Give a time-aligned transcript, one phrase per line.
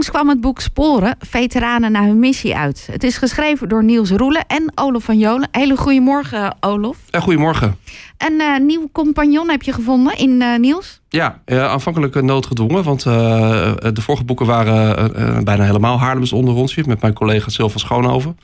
[0.00, 2.88] Onlangs kwam het boek Sporen, veteranen naar hun missie uit.
[2.90, 5.48] Het is geschreven door Niels Roelen en Olof van Jolen.
[5.52, 6.96] Hele goedemorgen, Olof.
[7.10, 7.76] Ja, goedemorgen.
[8.18, 11.00] Een uh, nieuw compagnon heb je gevonden in uh, Niels?
[11.08, 16.74] Ja, uh, aanvankelijk noodgedwongen, want de vorige boeken waren bijna helemaal Haarlems onder ons.
[16.74, 18.38] Met mijn collega Sylvan Schoonhoven.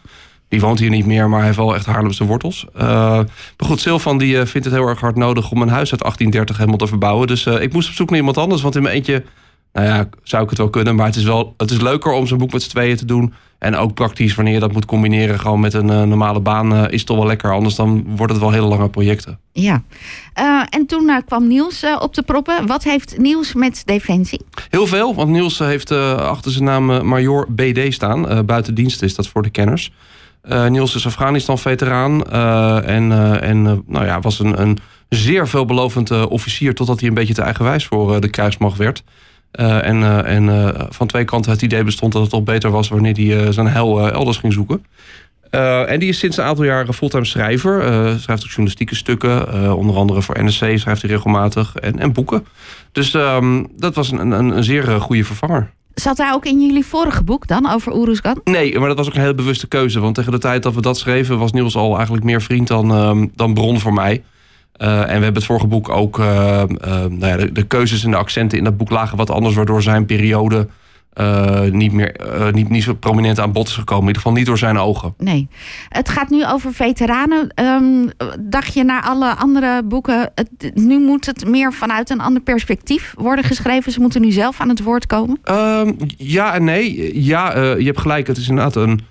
[0.49, 2.67] Die woont hier niet meer, maar hij heeft wel echt Haarlemse wortels.
[2.75, 3.27] maar
[3.57, 6.79] goed, Sylvan die vindt het heel erg hard nodig om een huis uit 1830 helemaal
[6.79, 7.27] te verbouwen.
[7.27, 9.25] Dus ik moest op zoek naar iemand anders, want in mijn eentje
[9.73, 10.95] nou ja, zou ik het wel kunnen.
[10.95, 13.35] Maar het is, wel, het is leuker om zo'n boek met z'n tweeën te doen.
[13.59, 16.83] En ook praktisch, wanneer je dat moet combineren gewoon met een uh, normale baan, uh,
[16.89, 17.53] is het toch wel lekker.
[17.53, 19.39] Anders dan wordt het wel hele lange projecten.
[19.53, 19.83] Ja,
[20.39, 22.67] uh, en toen kwam Niels op de proppen.
[22.67, 24.41] Wat heeft Niels met Defensie?
[24.71, 28.47] Heel veel, want Niels heeft achter zijn naam Major BD staan.
[28.47, 29.93] buiten dienst is dat voor de kenners.
[30.69, 32.31] Niels is Afghanistan-veteraan
[32.85, 36.75] en, en nou ja, was een, een zeer veelbelovend officier...
[36.75, 39.03] totdat hij een beetje te eigenwijs voor de kruismacht werd...
[39.53, 42.71] Uh, en uh, en uh, van twee kanten het idee bestond dat het toch beter
[42.71, 44.85] was wanneer hij zijn hel elders ging zoeken.
[45.51, 47.83] en die is sinds een aantal jaren fulltime schrijver.
[48.21, 49.75] schrijft ook journalistieke stukken.
[49.77, 51.77] onder andere voor NSC schrijft hij regelmatig.
[51.77, 52.47] En, en boeken.
[52.93, 55.73] Dus um, dat was een, een, een zeer goede vervanger.
[55.95, 58.41] Zat hij ook in jullie vorige boek dan, over Oeruzgan?
[58.45, 60.01] Nee, maar dat was ook een hele bewuste keuze.
[60.01, 61.39] Want tegen de tijd dat we dat schreven...
[61.39, 64.23] was Niels al eigenlijk meer vriend dan, um, dan bron voor mij.
[64.79, 68.05] Uh, en we hebben het vorige boek ook, uh, uh, nou ja, de, de, keuzes
[68.05, 70.69] en de accenten in dat boek lagen wat anders, waardoor zijn periode
[71.71, 72.17] niet meer
[72.53, 74.03] niet, niet zo prominent aan bod is gekomen.
[74.03, 75.15] In ieder geval niet door zijn ogen.
[75.19, 75.49] Nee.
[75.89, 77.53] Het gaat nu over veteranen.
[77.61, 78.11] Um,
[78.41, 83.15] dacht je naar alle andere boeken, het, nu moet het meer vanuit een ander perspectief
[83.19, 83.93] worden geschreven.
[83.93, 85.39] Ze moeten nu zelf aan het woord komen.
[85.51, 87.25] Um, ja en nee.
[87.25, 88.27] Ja, je hebt gelijk.
[88.27, 89.07] Het is inderdaad een eh,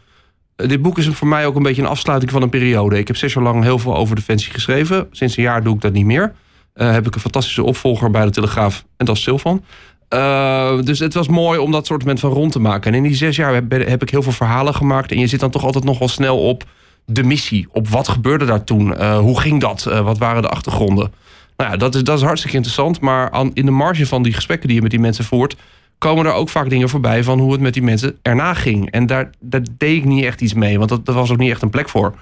[0.56, 2.98] dit boek is voor mij ook een beetje een afsluiting van een periode.
[2.98, 5.08] Ik heb zes jaar lang heel veel over Defensie geschreven.
[5.12, 6.34] Sinds een jaar doe ik dat niet meer.
[6.76, 8.86] Uh, heb ik een fantastische opvolger bij de Telegraaf.
[8.98, 9.64] En dat is Silvan.
[10.10, 12.92] Uh, dus het was mooi om dat soort van rond te maken.
[12.92, 15.12] En in die zes jaar heb, ik heel veel verhalen gemaakt.
[15.12, 16.64] En je zit dan toch altijd nog wel snel op
[17.06, 17.68] de missie.
[17.72, 19.04] Op wat gebeurde daar toen?
[19.16, 19.84] Hoe ging dat?
[19.84, 21.14] wat waren de achtergronden?
[21.58, 23.00] Nou ja, dat is, dat is hartstikke interessant.
[23.00, 25.56] Maar in de marge van die gesprekken die je met die mensen voert
[25.98, 28.92] komen er ook vaak dingen voorbij van hoe het met die mensen erna ging.
[28.92, 31.70] En daar, deed ik niet echt iets mee, want dat, was ook niet echt een
[31.70, 32.16] plek voor.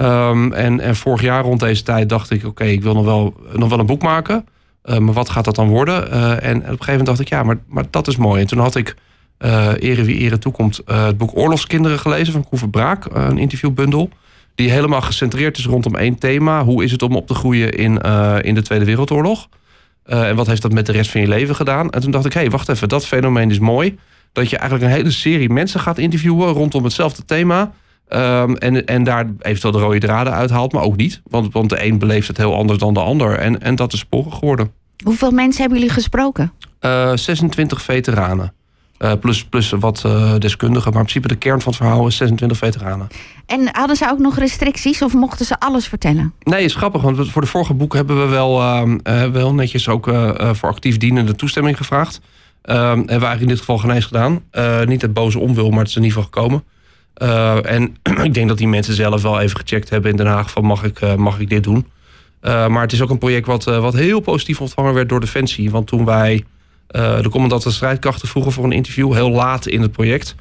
[0.00, 3.34] Um, en, en vorig jaar rond deze tijd dacht ik, oké, ik wil nog wel,
[3.52, 4.46] nog wel een boek maken.
[4.84, 6.08] Uh, maar wat gaat dat dan worden?
[6.08, 8.40] Uh, en op een gegeven moment dacht ik, ja, maar, maar dat is mooi.
[8.40, 8.96] En toen had ik
[9.38, 14.10] uh, Ere wie Ere toekomt, het boek Oorlogskinderen gelezen van Koever Braak, een interviewbundel.
[14.54, 16.64] Die helemaal gecentreerd is rondom één thema.
[16.64, 17.98] Hoe is het om op te groeien in,
[18.42, 19.48] in de Tweede Wereldoorlog?
[20.10, 21.90] Uh, en wat heeft dat met de rest van je leven gedaan?
[21.90, 23.98] En toen dacht ik, hé, hey, wacht even, dat fenomeen is mooi.
[24.32, 27.72] Dat je eigenlijk een hele serie mensen gaat interviewen rondom hetzelfde thema.
[28.08, 31.20] Um, en, en daar eventueel de rode draden uithaalt, maar ook niet.
[31.24, 33.38] Want, want de een beleeft het heel anders dan de ander.
[33.38, 34.72] En, en dat is sporen geworden.
[35.04, 36.52] Hoeveel mensen hebben jullie gesproken?
[36.80, 38.52] Uh, 26 veteranen.
[39.04, 40.92] Uh, plus, plus wat uh, deskundigen.
[40.92, 43.08] Maar in principe de kern van het verhaal is 26 veteranen.
[43.46, 46.32] En hadden ze ook nog restricties of mochten ze alles vertellen?
[46.42, 47.02] Nee, is grappig.
[47.02, 50.04] Want voor de vorige boek hebben we wel, uh, wel netjes ook
[50.52, 52.20] voor actief dienende toestemming gevraagd.
[52.62, 54.42] hebben we eigenlijk in dit geval geen eens gedaan.
[54.86, 56.64] niet het boze onwil, maar het is in ieder geval gekomen.
[57.64, 57.96] en
[58.28, 60.84] ik denk dat die mensen zelf wel even gecheckt hebben in Den Haag van mag
[60.84, 61.86] ik, mag ik dit doen.
[62.42, 65.70] maar het is ook een project wat, wat heel positief ontvangen werd door Defensie.
[65.70, 66.44] Want toen wij
[66.92, 70.34] de commandant van strijdkrachten vroegen voor een interview, heel laat in het project.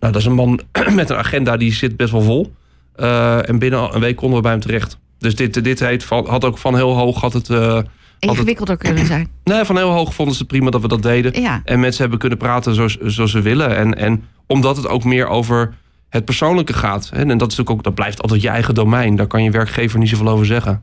[0.00, 0.60] Nou, dat is een man
[0.94, 2.54] met een agenda die zit best wel vol.
[2.96, 4.98] Uh, en binnen een week konden we bij hem terecht.
[5.18, 7.48] Dus dit, dit heet, had ook van heel hoog had het.
[7.48, 7.78] Uh,
[8.18, 9.28] Ingewikkelder kunnen zijn.
[9.44, 11.40] Nee, van heel hoog vonden ze prima dat we dat deden.
[11.40, 11.60] Ja.
[11.64, 13.76] En mensen hebben kunnen praten zoals, zoals ze willen.
[13.76, 15.74] En, en omdat het ook meer over
[16.08, 17.10] het persoonlijke gaat.
[17.14, 19.16] Hè, en dat, is natuurlijk ook, dat blijft altijd je eigen domein.
[19.16, 20.82] Daar kan je werkgever niet zoveel over zeggen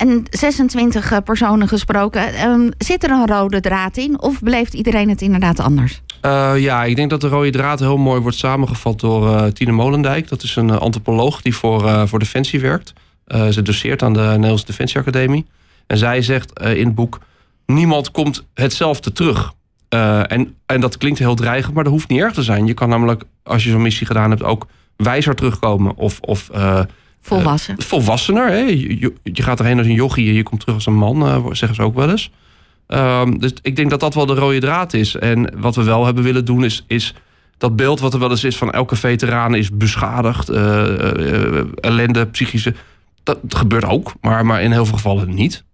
[0.00, 2.50] en 26 eh, personen gesproken.
[2.50, 6.02] Um, zit er een rode draad in of beleeft iedereen het inderdaad anders?
[6.22, 9.72] Uh, ja, ik denk dat de rode draad heel mooi wordt samengevat door uh, Tine
[9.72, 10.28] Molendijk.
[10.28, 12.92] Dat is een antropoloog die voor, voor Defensie werkt.
[13.50, 15.46] ze doseert aan de Nederlandse Defensie Academie.
[15.86, 17.18] En zij zegt in het boek:
[17.66, 19.52] niemand komt hetzelfde terug.
[19.88, 22.66] en, en dat klinkt heel dreigend, maar dat hoeft niet erg te zijn.
[22.66, 24.66] Je kan namelijk, als je zo'n missie gedaan hebt, ook
[24.96, 25.96] wijzer terugkomen.
[25.96, 26.50] Of, of
[27.20, 27.74] Volwassen.
[27.78, 28.48] Uh, volwassener.
[28.48, 28.58] Hè?
[28.58, 31.74] Je, gaat erheen als een jochie en je komt terug als een man, uh, zeggen
[31.74, 32.30] ze ook wel eens.
[32.88, 35.16] Um, dus ik denk dat dat wel de rode draad is.
[35.16, 37.14] En wat we wel hebben willen doen is, is
[37.58, 42.74] dat beeld wat er wel eens is van elke veteraan is beschadigd, uh, ellende, psychische.
[43.22, 45.64] Dat gebeurt ook, maar, maar in heel veel gevallen niet.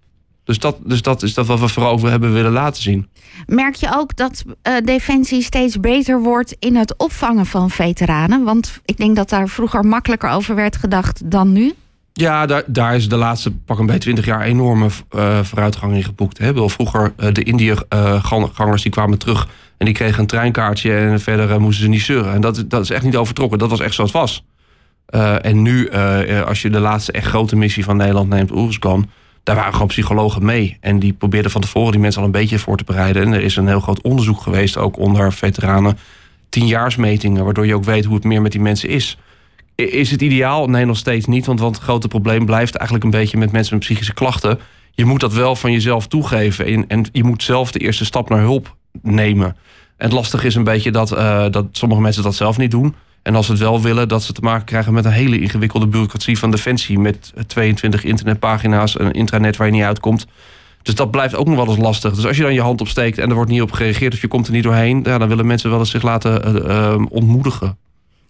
[0.47, 3.09] Dus dat, dus dat is dat wat we vooral over hebben willen laten zien.
[3.47, 8.45] Merk je ook dat uh, Defensie steeds beter wordt in het opvangen van veteranen?
[8.45, 11.73] Want ik denk dat daar vroeger makkelijker over werd gedacht dan nu.
[12.13, 16.05] Ja, daar, daar is de laatste pak een bij 20 jaar enorme uh, vooruitgang in
[16.05, 16.39] geboekt.
[16.39, 16.69] Hè.
[16.69, 21.85] Vroeger uh, de Indiëgangers die kwamen terug En die kregen een treinkaartje en verder moesten
[21.85, 22.33] ze niet zeuren.
[22.33, 23.59] En dat, dat is echt niet overtrokken.
[23.59, 24.45] Dat was echt zoals het was.
[25.43, 25.91] en nu,
[26.45, 29.09] als je de laatste echt grote missie van Nederland neemt, Oeruzgan
[29.47, 30.77] daar waren gewoon psychologen mee.
[30.81, 33.23] En die probeerden van tevoren die mensen al een beetje voor te bereiden.
[33.23, 35.99] En er is een heel groot onderzoek geweest, ook onder veteranen.
[36.49, 39.19] Tienjaarsmetingen, waardoor je ook weet hoe het meer met die mensen is.
[39.75, 40.69] Is het ideaal?
[40.69, 41.47] Nee, nog steeds niet.
[41.47, 44.59] Want, want het grote probleem blijft eigenlijk een beetje met mensen met psychische klachten.
[44.91, 46.67] Je moet dat wel van jezelf toegeven.
[46.67, 49.47] En, en je moet zelf de eerste stap naar hulp nemen.
[49.97, 52.95] En het lastige is een beetje dat, uh, dat sommige mensen dat zelf niet doen.
[53.27, 55.87] En als ze het wel willen, dat ze te maken krijgen met een hele ingewikkelde
[55.87, 56.99] bureaucratie van Defensie.
[56.99, 60.27] Met 22 internetpagina's, een intranet waar je niet uitkomt.
[60.83, 62.15] Dus dat blijft ook nog wel eens lastig.
[62.15, 64.29] Dus als je dan je hand opsteekt en er wordt niet op gereageerd of je
[64.29, 67.77] komt er niet doorheen, ja, dan willen mensen wel eens zich laten uh, ontmoedigen.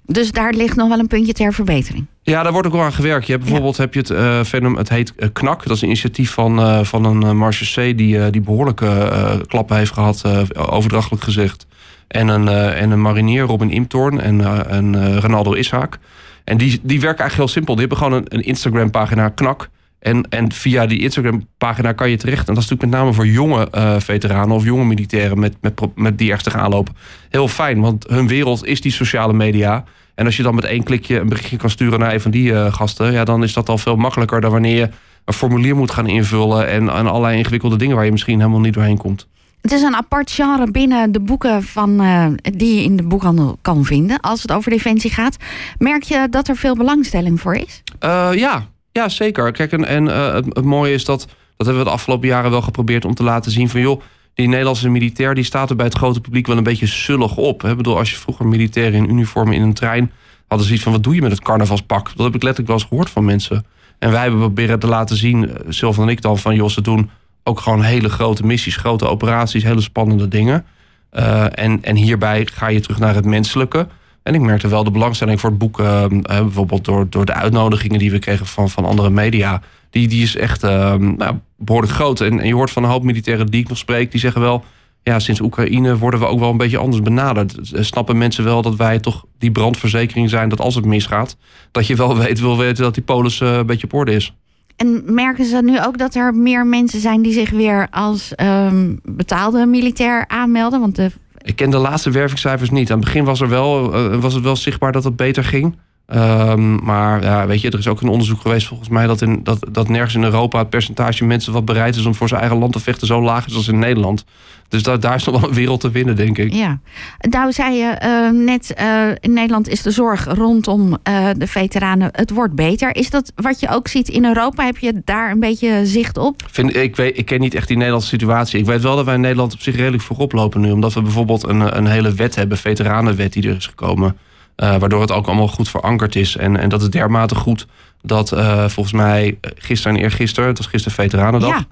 [0.07, 2.07] Dus daar ligt nog wel een puntje ter verbetering.
[2.23, 3.27] Ja, daar wordt ook wel aan gewerkt.
[3.27, 5.63] Je hebt bijvoorbeeld heb je het uh, fenomeen, het heet KNAK.
[5.67, 9.93] Dat is een initiatief van, uh, van een Marche C die, die behoorlijke klappen heeft
[9.93, 10.25] gehad,
[10.57, 11.67] overdrachtelijk gezegd.
[12.09, 15.99] En een, uh, en een marinier, Robin Imtorn en, uh, en uh, Ronaldo Ishaak.
[16.45, 17.75] En die, die werken eigenlijk heel simpel.
[17.75, 19.69] Die hebben gewoon een, een Instagram-pagina, knak.
[19.99, 22.49] En, en via die Instagram-pagina kan je terecht.
[22.49, 23.69] En dat is natuurlijk met name voor jonge
[23.99, 26.89] veteranen of jonge militairen met, met, met die ernstige aanloop
[27.31, 27.81] heel fijn.
[27.81, 29.85] Want hun wereld is die sociale media.
[30.15, 32.71] En als je dan met één klikje een berichtje kan sturen naar een van die
[32.73, 34.89] gasten, ja, dan is dat al veel makkelijker dan wanneer je
[35.25, 38.75] een formulier moet gaan invullen en, en allerlei ingewikkelde dingen waar je misschien helemaal niet
[38.75, 39.27] doorheen komt.
[39.67, 43.59] Het is een apart genre binnen de boeken van, uh, die je in de boekhandel
[43.63, 44.21] kan vinden.
[44.21, 45.37] Als het over defensie gaat.
[45.79, 47.83] Merk je dat er veel belangstelling voor is?
[48.05, 48.67] Uh, ja.
[48.93, 49.53] ja, zeker.
[49.53, 51.27] Kijk, en, en uh, het, mooie is dat,
[51.57, 54.01] dat hebben we de afgelopen jaren wel geprobeerd om te laten zien van joh.
[54.35, 57.65] Die Nederlandse militair die staat er bij het grote publiek wel een beetje zullig op.
[57.65, 60.13] Ik bedoel, als je vroeger militairen in uniformen in een trein
[60.47, 62.13] hadden zoiets van wat doe je met het carnavalspak?
[62.17, 63.67] Dat heb ik letterlijk wel eens gehoord van mensen.
[63.99, 67.11] En wij hebben proberen te laten zien, Sylvan en ik dan, van joh, ze doen
[67.49, 70.65] ook gewoon hele grote missies, grote operaties, hele spannende dingen.
[71.13, 73.87] Uh, en, en hierbij ga je terug naar het menselijke.
[74.23, 77.99] En ik merkte wel de belangstelling voor het boek, uh, bijvoorbeeld door, door de uitnodigingen
[77.99, 79.63] die we kregen van, van andere media.
[79.91, 82.21] Die, die is echt nou, behoorlijk groot.
[82.21, 84.65] En, en, je hoort van een hoop militairen die ik nog spreek, die zeggen wel.
[85.03, 87.57] Ja, sinds Oekraïne worden we ook wel een beetje anders benaderd.
[87.63, 91.37] Snappen mensen wel dat wij toch die brandverzekering zijn dat als het misgaat,
[91.71, 94.35] dat je wel weet, wil weten dat die polis een beetje op orde is.
[94.77, 99.01] En merken ze nu ook dat er meer mensen zijn die zich weer als um,
[99.03, 100.81] betaalde militair aanmelden?
[100.81, 101.11] Want de...
[101.43, 102.91] Ik ken de laatste wervingscijfers niet.
[102.91, 105.77] Aan het begin was, er wel, uh, was het wel zichtbaar dat het beter ging.
[106.15, 109.41] Um, maar ja, weet je, er is ook een onderzoek geweest volgens mij dat, in,
[109.43, 112.59] dat, dat nergens in Europa het percentage mensen wat bereid is om voor zijn eigen
[112.59, 114.25] land te vechten zo laag is als in Nederland.
[114.69, 116.53] Dus daar, daar is nog wel een wereld te winnen, denk ik.
[116.53, 116.79] Ja,
[117.19, 122.09] nou zei je uh, net, uh, in Nederland is de zorg rondom uh, de veteranen,
[122.13, 122.97] het wordt beter.
[122.97, 124.65] Is dat wat je ook ziet in Europa?
[124.65, 126.43] Heb je daar een beetje zicht op?
[126.51, 128.59] Vind, ik, weet, ik ken niet echt die Nederlandse situatie.
[128.59, 130.71] Ik weet wel dat wij in Nederland op zich redelijk voorop lopen nu.
[130.71, 134.17] Omdat we bijvoorbeeld een, een hele wet hebben, veteranenwet die er is gekomen.
[134.57, 136.37] Waardoor het ook allemaal goed verankerd is.
[136.37, 137.67] En, en dat is dermate goed
[138.03, 138.29] dat
[138.67, 141.51] volgens mij gisteren en eergisteren, het was gisteren Veteranendag...
[141.51, 141.67] Ja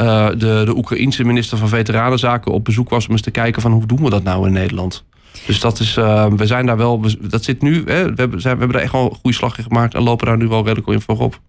[0.00, 3.72] uh, de, de Oekraïense minister van Veteranenzaken op bezoek was om eens te kijken van
[3.72, 5.04] hoe doen we dat nou in Nederland.
[5.46, 8.58] Dus dat is, we zijn daar wel, dat zit nu, hè, we, hebben, zijn, we
[8.58, 10.88] hebben daar echt wel een goede slag in gemaakt en lopen daar nu wel redelijk
[10.88, 11.40] in voorop.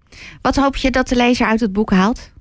[0.41, 2.31] Wat hoop je dat de lezer uit het boek haalt?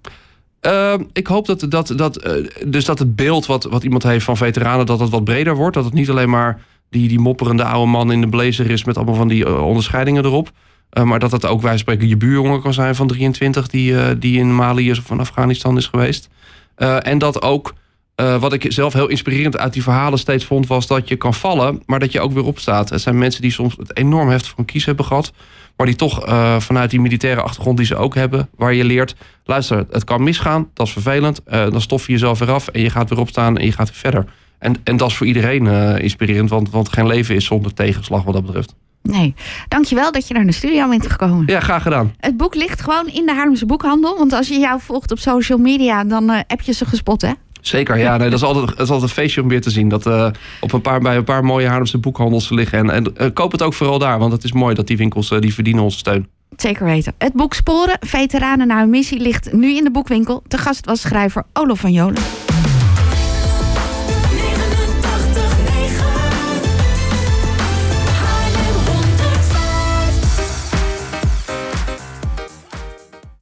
[0.63, 4.25] Uh, ik hoop dat, dat, dat, uh, dus dat het beeld wat, wat iemand heeft
[4.25, 5.75] van veteranen, dat het wat breder wordt.
[5.75, 6.61] Dat het niet alleen maar
[6.91, 10.53] die, die mopperende oude man in de blazer is met allemaal van die onderscheidingen erop.
[10.99, 14.07] Uh, maar dat dat ook, wij spreken, je buurjongen kan zijn van 23 die, uh,
[14.19, 16.29] die in Mali is of van Afghanistan is geweest.
[16.77, 17.75] En dat ook,
[18.15, 21.83] wat ik zelf heel inspirerend uit die verhalen steeds vond, was dat je kan vallen,
[21.87, 22.91] maar dat je ook weer opstaat.
[22.91, 25.33] Het zijn mensen die soms het enorm heftig van kies hebben gehad.
[25.77, 26.23] Maar die toch
[26.59, 29.15] vanuit die militaire achtergrond die ze ook hebben, waar je leert,
[29.45, 31.41] luister, het kan misgaan, dat is vervelend.
[31.45, 33.99] dan stof je jezelf weer af en je gaat weer opstaan en je gaat weer
[33.99, 34.25] verder.
[34.65, 35.67] En, en dat is voor iedereen
[36.01, 38.75] inspirerend, want, want geen leven is zonder tegenslag wat dat betreft.
[39.11, 39.35] Nee.
[39.69, 41.43] Dankjewel dat je naar de studio bent gekomen.
[41.47, 42.15] Ja, graag gedaan.
[42.19, 44.19] Het boek ligt gewoon in de Haarlemse boekhandel.
[44.19, 47.31] Want als je jou volgt op social media, dan uh, heb je ze gespot, hè?
[47.61, 48.17] Zeker, ja.
[48.17, 49.89] Nee, dat, is altijd, dat is altijd een feestje om weer te zien.
[49.89, 50.29] Dat uh,
[50.61, 52.79] op een paar, bij een paar mooie Haarlemse boekhandels liggen.
[52.79, 54.19] En, en uh, koop het ook vooral daar.
[54.19, 56.29] Want het is mooi dat die winkels, die verdienen onze steun.
[56.57, 57.15] Zeker weten.
[57.19, 60.43] Het boek Sporen, Veteranen naar een missie, ligt nu in de boekwinkel.
[60.49, 62.23] Te gast was schrijver Olof van Jolen.